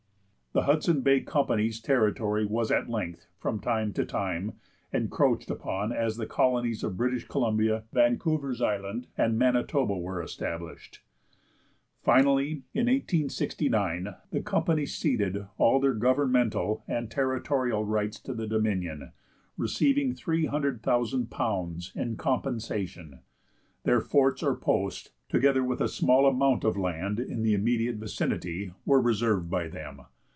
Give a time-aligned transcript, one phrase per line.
[0.53, 4.59] The Hudson Bay Company's territory was at length, from time to time,
[4.91, 11.01] encroached upon as the colonies of British Columbia, Vancouver's Island, and Manitoba were established.
[12.03, 19.13] Finally, in 1869, the Company ceded all their governmental and territorial rights to the Dominion,
[19.55, 23.19] receiving £300,000 in compensation.
[23.83, 28.73] Their forts or posts, together with a small amount of land in the immediate vicinity,
[28.85, 30.01] were reserved by them.